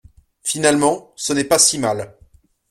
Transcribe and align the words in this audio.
Finalement, 0.41 1.13
ce 1.15 1.31
n'est 1.31 1.43
pas 1.43 1.59
si 1.59 1.77
mal. 1.77 2.15